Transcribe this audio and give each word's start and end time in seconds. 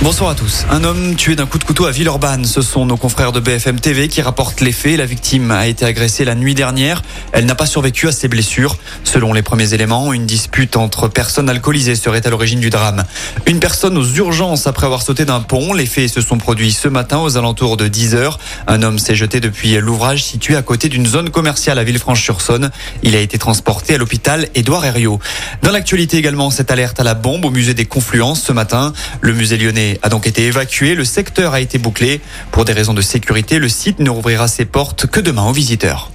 Bonsoir 0.00 0.30
à 0.30 0.36
tous. 0.36 0.64
Un 0.70 0.84
homme 0.84 1.16
tué 1.16 1.34
d'un 1.34 1.46
coup 1.46 1.58
de 1.58 1.64
couteau 1.64 1.84
à 1.86 1.90
Villeurbanne. 1.90 2.44
Ce 2.44 2.62
sont 2.62 2.86
nos 2.86 2.96
confrères 2.96 3.32
de 3.32 3.40
BFM 3.40 3.80
TV 3.80 4.06
qui 4.06 4.22
rapportent 4.22 4.60
les 4.60 4.70
faits. 4.70 4.96
La 4.96 5.06
victime 5.06 5.50
a 5.50 5.66
été 5.66 5.84
agressée 5.84 6.24
la 6.24 6.36
nuit 6.36 6.54
dernière. 6.54 7.02
Elle 7.32 7.46
n'a 7.46 7.56
pas 7.56 7.66
survécu 7.66 8.06
à 8.06 8.12
ses 8.12 8.28
blessures. 8.28 8.76
Selon 9.02 9.32
les 9.32 9.42
premiers 9.42 9.74
éléments, 9.74 10.12
une 10.12 10.24
dispute 10.24 10.76
entre 10.76 11.08
personnes 11.08 11.50
alcoolisées 11.50 11.96
serait 11.96 12.24
à 12.24 12.30
l'origine 12.30 12.60
du 12.60 12.70
drame. 12.70 13.02
Une 13.46 13.58
personne 13.58 13.98
aux 13.98 14.06
urgences 14.06 14.68
après 14.68 14.86
avoir 14.86 15.02
sauté 15.02 15.24
d'un 15.24 15.40
pont. 15.40 15.72
Les 15.72 15.84
faits 15.84 16.08
se 16.08 16.20
sont 16.20 16.38
produits 16.38 16.70
ce 16.70 16.86
matin 16.86 17.18
aux 17.18 17.36
alentours 17.36 17.76
de 17.76 17.88
10 17.88 18.14
heures. 18.14 18.38
Un 18.68 18.84
homme 18.84 19.00
s'est 19.00 19.16
jeté 19.16 19.40
depuis 19.40 19.78
l'ouvrage 19.80 20.22
situé 20.22 20.54
à 20.54 20.62
côté 20.62 20.88
d'une 20.88 21.06
zone 21.06 21.30
commerciale 21.30 21.76
à 21.76 21.82
Villefranche-sur-Saône. 21.82 22.70
Il 23.02 23.16
a 23.16 23.20
été 23.20 23.36
transporté 23.36 23.96
à 23.96 23.98
l'hôpital 23.98 24.48
Édouard 24.54 24.84
Herriot. 24.84 25.18
Dans 25.62 25.72
l'actualité 25.72 26.18
également, 26.18 26.50
cette 26.50 26.70
alerte 26.70 27.00
à 27.00 27.04
la 27.04 27.14
bombe 27.14 27.44
au 27.44 27.50
musée 27.50 27.74
des 27.74 27.84
Confluences 27.84 28.42
ce 28.42 28.52
matin. 28.52 28.92
Le 29.20 29.32
musée 29.32 29.56
lyonnais 29.56 29.87
a 30.02 30.08
donc 30.08 30.26
été 30.26 30.44
évacué. 30.46 30.94
Le 30.94 31.04
secteur 31.04 31.54
a 31.54 31.60
été 31.60 31.78
bouclé. 31.78 32.20
Pour 32.50 32.64
des 32.64 32.72
raisons 32.72 32.94
de 32.94 33.00
sécurité, 33.00 33.58
le 33.58 33.68
site 33.68 34.00
ne 34.00 34.10
rouvrira 34.10 34.48
ses 34.48 34.64
portes 34.64 35.06
que 35.06 35.20
demain 35.20 35.46
aux 35.48 35.52
visiteurs. 35.52 36.10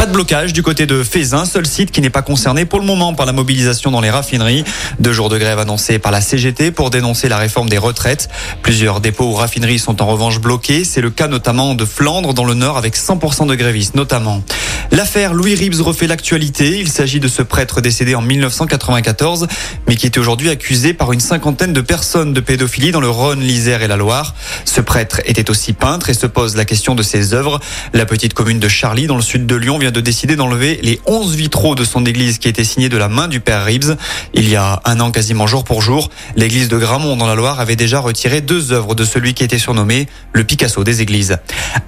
Pas 0.00 0.06
de 0.06 0.12
blocage 0.12 0.54
du 0.54 0.62
côté 0.62 0.86
de 0.86 1.04
Fézin, 1.04 1.44
seul 1.44 1.66
site 1.66 1.90
qui 1.90 2.00
n'est 2.00 2.08
pas 2.08 2.22
concerné 2.22 2.64
pour 2.64 2.80
le 2.80 2.86
moment 2.86 3.12
par 3.12 3.26
la 3.26 3.32
mobilisation 3.32 3.90
dans 3.90 4.00
les 4.00 4.08
raffineries. 4.08 4.64
Deux 4.98 5.12
jours 5.12 5.28
de 5.28 5.36
grève 5.36 5.58
annoncés 5.58 5.98
par 5.98 6.10
la 6.10 6.22
CGT 6.22 6.70
pour 6.70 6.88
dénoncer 6.88 7.28
la 7.28 7.36
réforme 7.36 7.68
des 7.68 7.76
retraites. 7.76 8.30
Plusieurs 8.62 9.02
dépôts 9.02 9.26
ou 9.26 9.34
raffineries 9.34 9.78
sont 9.78 10.00
en 10.00 10.06
revanche 10.06 10.40
bloqués. 10.40 10.84
C'est 10.84 11.02
le 11.02 11.10
cas 11.10 11.28
notamment 11.28 11.74
de 11.74 11.84
Flandre 11.84 12.32
dans 12.32 12.46
le 12.46 12.54
nord 12.54 12.78
avec 12.78 12.96
100% 12.96 13.46
de 13.46 13.54
grévistes 13.54 13.94
notamment. 13.94 14.42
L'affaire 14.90 15.34
Louis 15.34 15.54
Ribs 15.54 15.80
refait 15.82 16.06
l'actualité. 16.06 16.80
Il 16.80 16.88
s'agit 16.88 17.20
de 17.20 17.28
ce 17.28 17.42
prêtre 17.42 17.80
décédé 17.80 18.14
en 18.14 18.22
1994, 18.22 19.46
mais 19.86 19.94
qui 19.94 20.06
était 20.06 20.18
aujourd'hui 20.18 20.48
accusé 20.48 20.94
par 20.94 21.12
une 21.12 21.20
cinquantaine 21.20 21.72
de 21.72 21.80
personnes 21.80 22.32
de 22.32 22.40
pédophilie 22.40 22.90
dans 22.90 23.00
le 23.00 23.08
Rhône, 23.08 23.40
l'Isère 23.40 23.82
et 23.82 23.88
la 23.88 23.96
Loire. 23.96 24.34
Ce 24.64 24.80
prêtre 24.80 25.20
était 25.26 25.48
aussi 25.48 25.74
peintre 25.74 26.10
et 26.10 26.14
se 26.14 26.26
pose 26.26 26.56
la 26.56 26.64
question 26.64 26.96
de 26.96 27.04
ses 27.04 27.34
œuvres. 27.34 27.60
La 27.92 28.04
petite 28.04 28.34
commune 28.34 28.58
de 28.58 28.68
Charlie, 28.68 29.06
dans 29.06 29.16
le 29.16 29.22
sud 29.22 29.46
de 29.46 29.54
Lyon, 29.54 29.78
vient 29.78 29.89
de 29.90 30.00
décider 30.00 30.36
d'enlever 30.36 30.78
les 30.82 31.00
11 31.06 31.34
vitraux 31.34 31.74
de 31.74 31.84
son 31.84 32.04
église 32.06 32.38
qui 32.38 32.48
étaient 32.48 32.64
signés 32.64 32.88
de 32.88 32.96
la 32.96 33.08
main 33.08 33.28
du 33.28 33.40
père 33.40 33.64
Ribs. 33.64 33.96
Il 34.34 34.48
y 34.48 34.56
a 34.56 34.80
un 34.84 35.00
an, 35.00 35.10
quasiment 35.10 35.46
jour 35.46 35.64
pour 35.64 35.82
jour, 35.82 36.10
l'église 36.36 36.68
de 36.68 36.78
Gramont 36.78 37.16
dans 37.16 37.26
la 37.26 37.34
Loire 37.34 37.60
avait 37.60 37.76
déjà 37.76 38.00
retiré 38.00 38.40
deux 38.40 38.72
œuvres 38.72 38.94
de 38.94 39.04
celui 39.04 39.34
qui 39.34 39.44
était 39.44 39.58
surnommé 39.58 40.08
le 40.32 40.44
Picasso 40.44 40.84
des 40.84 41.02
églises. 41.02 41.38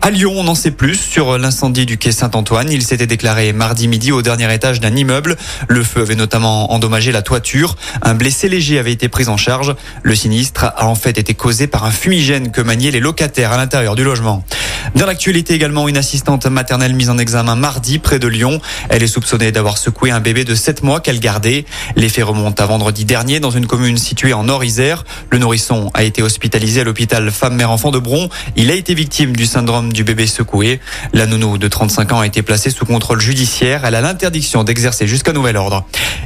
À 0.01 0.11
Lyon, 0.11 0.33
on 0.37 0.49
en 0.49 0.55
sait 0.55 0.71
plus 0.71 0.97
sur 0.97 1.39
l'incendie 1.39 1.87
du 1.87 1.99
quai 1.99 2.13
Saint-Antoine. 2.13 2.71
Il 2.71 2.83
s'était 2.83 3.07
déclaré 3.07 3.53
mardi 3.53 3.89
midi 3.89 4.13
au 4.13 4.23
dernier 4.23 4.53
étage 4.53 4.81
d'un 4.81 4.95
immeuble. 4.95 5.37
Le 5.69 5.83
feu 5.83 6.03
avait 6.03 6.15
notamment 6.15 6.73
endommagé 6.73 7.13
la 7.13 7.23
toiture. 7.23 7.77
Un 8.03 8.15
blessé 8.15 8.49
léger 8.49 8.79
avait 8.79 8.93
été 8.93 9.09
pris 9.09 9.29
en 9.29 9.37
charge. 9.37 9.75
Le 10.03 10.15
sinistre 10.15 10.65
a 10.77 10.87
en 10.87 10.95
fait 10.95 11.19
été 11.19 11.35
causé 11.35 11.67
par 11.67 11.85
un 11.85 11.91
fumigène 11.91 12.51
que 12.51 12.61
maniaient 12.61 12.91
les 12.91 13.01
locataires 13.01 13.53
à 13.53 13.57
l'intérieur 13.57 13.95
du 13.95 14.05
logement. 14.05 14.45
Dans 14.95 15.07
l'actualité 15.07 15.55
également, 15.55 15.89
une 15.89 15.97
assistante 15.97 16.47
maternelle 16.47 16.95
mise 16.95 17.11
en 17.11 17.19
examen 17.19 17.55
mardi 17.55 17.92
près 17.99 18.19
de 18.19 18.29
Lyon. 18.29 18.61
Elle 18.89 19.03
est 19.03 19.09
soupçonnée 19.09 19.53
d'avoir 19.53 19.79
secoué 19.79 20.11
un 20.11 20.21
bébé 20.21 20.45
de 20.45 20.55
7 20.55 20.83
mois 20.83 21.01
qu'elle 21.01 21.21
gardait. 21.21 21.65
Les 21.97 22.09
faits 22.09 22.25
remontent 22.25 22.63
à 22.63 22.67
vendredi 22.67 23.05
dernier 23.05 23.41
dans 23.41 23.51
une 23.51 23.67
commune 23.67 23.99
située 23.99 24.33
en 24.33 24.45
Nord-Isère. 24.45 25.05
Le 25.31 25.39
nourrisson 25.39 25.91
a 25.95 26.03
été 26.03 26.23
hospitalisé 26.23 26.81
à 26.81 26.85
l'hôpital 26.85 27.31
femme-mère-enfant 27.31 27.91
de 27.91 27.99
Bron. 27.99 28.29
Il 28.57 28.71
a 28.71 28.75
été 28.75 28.95
victime 28.95 29.35
du 29.35 29.47
syndrome 29.47 29.93
du 29.93 30.05
bébé 30.05 30.27
secoué. 30.27 30.81
La 31.13 31.27
nounou 31.27 31.59
de 31.59 31.69
35 31.69 32.13
ans 32.13 32.21
a 32.21 32.27
été 32.27 32.43
placée 32.43 32.71
sous 32.71 32.85
contrôle 32.85 33.21
judiciaire. 33.21 33.85
Elle 33.85 33.95
a 33.95 34.01
l'interdiction 34.01 34.65
d'exercer 34.65 35.07
jusqu'à 35.07 35.33
nouvel 35.33 35.57
ordre. 35.57 35.85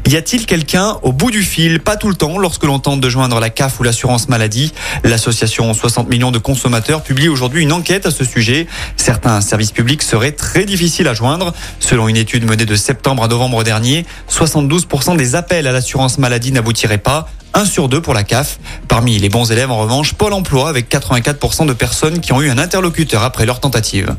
Y 0.09 0.17
a-t-il 0.17 0.47
quelqu'un 0.47 0.99
au 1.03 1.13
bout 1.13 1.31
du 1.31 1.43
fil? 1.43 1.81
Pas 1.81 1.97
tout 1.97 2.09
le 2.09 2.15
temps 2.15 2.39
lorsque 2.39 2.65
l'on 2.65 2.79
tente 2.79 3.01
de 3.01 3.09
joindre 3.09 3.41
la 3.41 3.51
CAF 3.51 3.81
ou 3.81 3.83
l'assurance 3.83 4.29
maladie. 4.29 4.73
L'association 5.05 5.73
60 5.73 6.09
millions 6.09 6.31
de 6.31 6.39
consommateurs 6.39 7.03
publie 7.03 7.29
aujourd'hui 7.29 7.63
une 7.63 7.73
enquête 7.73 8.07
à 8.07 8.11
ce 8.11 8.25
sujet. 8.25 8.67
Certains 8.97 9.41
services 9.41 9.73
publics 9.73 10.03
seraient 10.03 10.33
très 10.33 10.65
difficiles 10.65 11.09
à 11.09 11.15
joindre. 11.15 11.53
Selon 11.81 12.09
une 12.09 12.17
étude 12.17 12.45
menée 12.45 12.65
de 12.67 12.77
septembre 12.77 13.23
à 13.23 13.29
novembre 13.29 13.65
dernier, 13.65 14.07
72% 14.31 15.17
des 15.17 15.35
appels 15.35 15.67
à 15.67 15.73
l'assurance 15.73 16.19
maladie 16.19 16.53
n'aboutiraient 16.53 16.99
pas. 16.99 17.29
1 17.55 17.65
sur 17.65 17.89
2 17.89 18.01
pour 18.01 18.13
la 18.13 18.23
CAF. 18.23 18.59
Parmi 18.89 19.19
les 19.19 19.29
bons 19.29 19.51
élèves, 19.51 19.71
en 19.71 19.79
revanche, 19.79 20.15
Pôle 20.15 20.33
emploi 20.33 20.69
avec 20.69 20.91
84% 20.91 21.67
de 21.67 21.73
personnes 21.73 22.21
qui 22.21 22.33
ont 22.33 22.43
eu 22.43 22.51
un 22.51 22.59
interlocuteur 22.59 23.23
après 23.23 23.47
leur 23.47 23.61
tentative. 23.61 24.15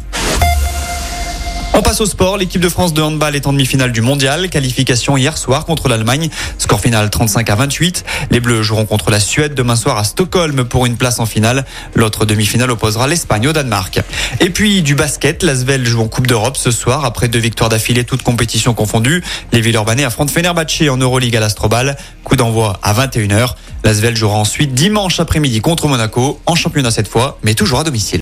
On 1.77 1.83
passe 1.83 2.01
au 2.01 2.07
sport. 2.07 2.38
L'équipe 2.38 2.59
de 2.59 2.69
France 2.69 2.91
de 2.91 3.03
handball 3.03 3.35
est 3.35 3.45
en 3.45 3.53
demi-finale 3.53 3.91
du 3.91 4.01
mondial. 4.01 4.49
Qualification 4.49 5.15
hier 5.15 5.38
soir 5.38 5.63
contre 5.63 5.89
l'Allemagne. 5.89 6.27
Score 6.57 6.79
final 6.79 7.11
35 7.11 7.47
à 7.51 7.55
28. 7.55 8.03
Les 8.31 8.39
Bleus 8.39 8.63
joueront 8.63 8.88
contre 8.88 9.11
la 9.11 9.19
Suède 9.19 9.53
demain 9.53 9.75
soir 9.75 9.99
à 9.99 10.03
Stockholm 10.03 10.65
pour 10.65 10.88
une 10.88 10.97
place 10.97 11.19
en 11.19 11.27
finale. 11.27 11.65
L'autre 11.93 12.25
demi-finale 12.25 12.71
opposera 12.71 13.07
l'Espagne 13.07 13.49
au 13.49 13.53
Danemark. 13.53 13.99
Et 14.39 14.49
puis 14.49 14.81
du 14.81 14.95
basket. 14.95 15.43
L'Asvel 15.43 15.85
joue 15.85 16.01
en 16.01 16.07
Coupe 16.07 16.25
d'Europe 16.25 16.57
ce 16.57 16.71
soir 16.71 17.05
après 17.05 17.27
deux 17.27 17.38
victoires 17.38 17.69
d'affilée, 17.69 18.05
toutes 18.05 18.23
compétitions 18.23 18.73
confondues. 18.73 19.23
Les 19.51 19.61
Villeurbanais 19.61 20.03
affrontent 20.03 20.33
Fenerbahçe 20.33 20.89
en 20.89 20.97
Euroleague 20.97 21.35
à 21.35 21.41
l'Astrobal. 21.41 21.95
Coup 22.23 22.38
d'envoi 22.38 22.79
à 22.81 22.91
21h. 22.95 23.53
L'Asvel 23.83 24.17
jouera 24.17 24.38
ensuite 24.38 24.73
dimanche 24.73 25.19
après-midi 25.19 25.61
contre 25.61 25.88
Monaco 25.88 26.39
en 26.47 26.55
championnat 26.55 26.89
cette 26.89 27.07
fois, 27.07 27.38
mais 27.44 27.53
toujours 27.53 27.79
à 27.79 27.83
domicile. 27.83 28.21